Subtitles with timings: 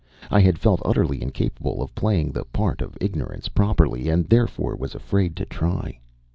[0.31, 4.95] I had felt utterly incapable of playing the part of ignorance properly, and therefore was
[4.95, 5.99] afraid to try.